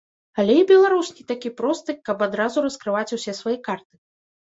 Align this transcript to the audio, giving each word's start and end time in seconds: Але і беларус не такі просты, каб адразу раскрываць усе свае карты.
Але 0.43 0.55
і 0.61 0.63
беларус 0.71 1.11
не 1.19 1.27
такі 1.33 1.53
просты, 1.61 1.97
каб 2.09 2.27
адразу 2.29 2.67
раскрываць 2.71 3.09
усе 3.21 3.41
свае 3.45 3.57
карты. 3.73 3.93